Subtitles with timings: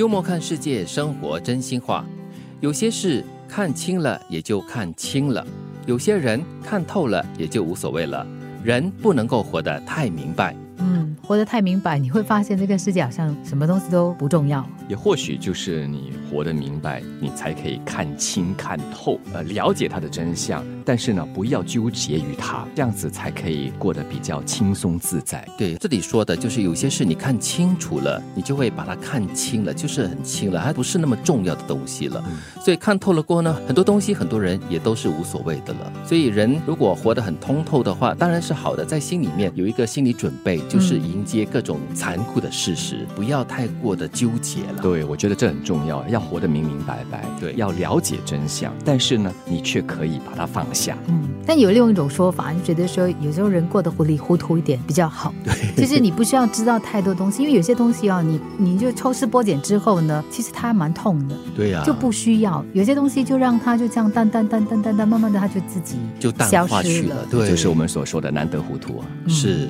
[0.00, 2.06] 幽默看世界，生活真心话。
[2.60, 5.46] 有些事看清了也就看清了，
[5.84, 8.26] 有些人看透了也就无所谓了。
[8.64, 10.56] 人不能够活得太明白。
[11.30, 14.68] 嗯，活得太明白，你会发现这个世界好像什么东西都不重要。
[14.88, 20.64] 也或许就是你活得明白，你才可以看清看透，呃，了解它的真相。
[20.84, 25.46] 但是呢，不要纠结于它，这样子才可以过得比较轻松自在。
[25.56, 32.20] 对，这里说的就是有些事你看清楚了，你就会把它看清了，就是很清了，还不是那么重要的东西了。
[32.60, 35.92] 所以看透了过后呢，很多东西很多人也都是无所谓的了。
[36.04, 44.80] 所以人如果活得很通透的话，当然是好的，在心里面有一个心理准备，就是迎接各种残酷的事实，不要太过的纠结了。
[44.80, 48.72] 对，我觉得这很重要，要活得明明白白，对要了解真相。
[48.84, 50.96] 但是呢，你却可以把它放下。
[51.08, 55.34] 嗯，但有另一种说法，就觉得说有时候人过得糊里糊涂一点比较好。
[55.44, 62.64] 对，其实你不需要知道太多东西，因为有些东西啊，你你就抽丝剥茧之后呢，其实它还蛮痛的，对呀、就不需要。
[62.72, 67.26] 有些东西就让它就这样淡淡淡淡淡淡，慢慢的它就自己就淡消失化去了。
[67.30, 69.06] 对，就是我们所说的难得糊涂啊。
[69.28, 69.68] 是，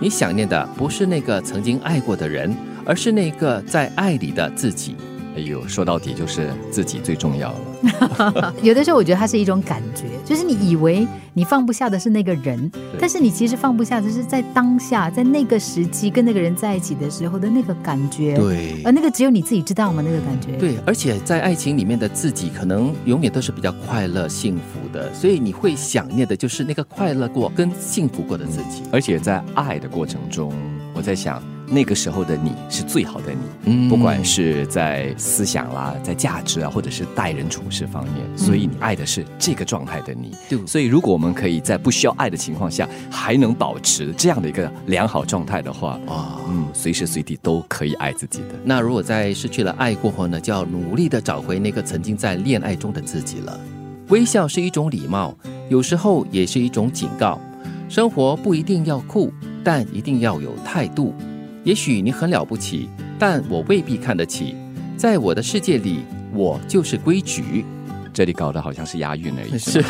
[0.00, 2.56] 你想念的不是那个曾经爱过的人，
[2.86, 4.96] 而是那个在爱里的自己。
[5.36, 8.54] 哎呦，说到底就是自己最重要了。
[8.62, 18.36] 有的时候我觉得它是一种感觉，就是你以为你放不下的是那个人，但是你其实放不下的是在当下，在那个时机跟那个人在一起的时候的那个感觉。
[18.36, 20.02] 对而那个只有你自己知道吗？
[20.04, 20.56] 那个感觉。
[20.58, 28.82] 对，而且在爱情里面的自己，可能永远都是比较快乐、幸福的，所以你会想念的就是那个快乐过跟幸福过的自己。
[28.92, 30.52] 而且在爱的过程中，
[30.92, 40.32] 我在想，那个时候的你是最好的你，嗯不管是在思想啦、在价值啊，或者是待人处事方面，所以你爱的是这个状态的你。
[40.48, 48.54] 对所以如果我们可以在不需要爱的情况下，还能保持这样的一个良好状态的话，哇，嗯，随时随地都可以爱自己的。
[48.64, 53.58] 那如果在失去了爱过后呢，就要努力的找回那个曾经在恋爱中的自己了。
[54.08, 55.32] 微笑是一种礼貌，
[55.68, 57.40] 有时候也是一种警告。
[57.88, 59.32] 生活不一定要酷，
[59.64, 61.14] 但一定要有态度。
[61.64, 62.88] 也许你很了不起，
[63.18, 64.54] 但我未必看得起。
[64.96, 66.00] 在我的世界里，
[66.32, 67.64] 我就是规矩。
[68.12, 69.58] 这里搞得好像是押韵而已。
[69.58, 69.82] 是，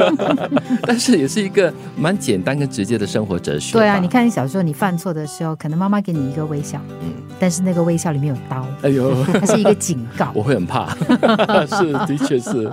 [0.86, 3.80] 但是也是一个蛮简单跟直接的生活哲学吧。
[3.80, 10.30] 对啊，你看你小时候你犯错的时候，可能妈妈给你一个微笑，嗯，但是那个微笑里面有刀，哎呦，它是一个警告。
[10.34, 10.94] 我会很怕。
[11.66, 12.70] 是，的确是。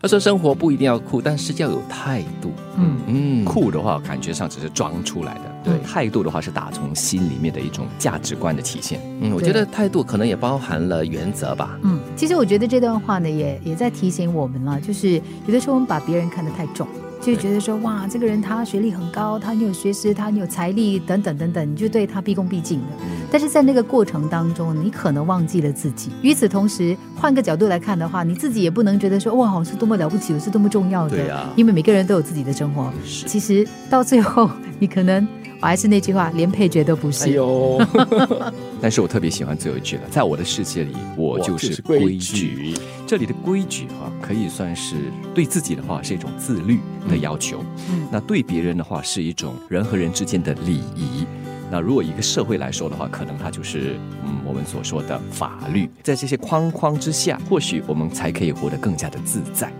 [0.00, 2.52] 他说生活不一定要酷，但是要有态度。
[2.76, 9.00] 嗯，嗯，酷的话，感觉上只是装出来的；对态度的话，是打从心里面的一种价值观的体现。
[9.20, 11.76] 嗯，我觉得态度可能也包含了原则吧。
[11.82, 16.84] 嗯，其实我觉得这段话呢，也也在提醒我们了，就是有的时候我们把别人看得太重，
[17.20, 22.86] 就觉得说哇，这个人他学历很高，他很有学识，他很有财力等等等等，你就对他毕恭毕敬的。
[23.30, 26.10] 但是在那个过程当中，你可能忘记了自己。
[26.20, 31.16] 与此同时，换个角度来看的话，你自己也不能觉得说哇，我是多么了不起，我是多么重要的。
[31.54, 32.92] 因为每个人都有自己的生活。
[33.04, 35.24] 其实到最后，你可能
[35.60, 37.24] 我还是那句话，连配角都不是。
[37.24, 37.80] 哎呦，
[38.80, 42.74] 但是我特别喜欢最后一句了，在我的世界里，我就是规矩。
[43.06, 44.96] 这里的规矩哈、可以算是
[45.34, 51.26] 对自己的话是一种自律的要求，嗯那对别人的话是一种人和人之间的礼仪。
[51.70, 55.88] 那如果一个社会来说的话，可能它就是嗯我们所说的法律。
[56.02, 59.72] 在这些框框之下，或许我们才可以活得更加的自在。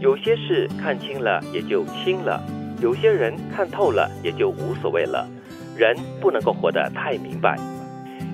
[0.00, 2.42] 有些事看清了也就清了，
[2.84, 5.26] 有些人看透了也就无所谓了。
[5.74, 7.58] 人不能够活得太明白。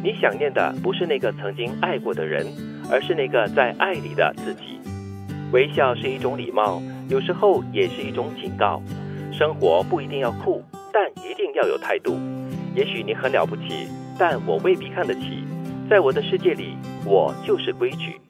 [0.02, 2.44] 你想念的不是那个曾经爱过的人，
[2.90, 4.80] 而是那个在爱里的自己。
[5.52, 8.82] 微笑是一种礼貌，有时候也是一种警告。
[9.32, 10.60] 生活不一定要酷，
[10.92, 12.18] 但一定要有态度。
[12.74, 13.86] 也许你很了不起，
[14.18, 15.44] 但我未必看得起。
[15.88, 16.74] 在我的世界里，
[17.06, 18.20] 我就是规矩。